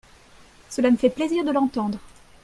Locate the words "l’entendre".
1.51-1.99